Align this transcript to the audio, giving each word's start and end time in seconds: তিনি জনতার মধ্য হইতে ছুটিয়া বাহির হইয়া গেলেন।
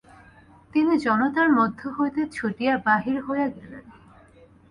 তিনি 0.73 0.93
জনতার 0.97 1.49
মধ্য 1.49 1.79
হইতে 1.89 2.21
ছুটিয়া 2.31 2.73
বাহির 2.77 3.17
হইয়া 3.21 3.47
গেলেন। 3.47 3.85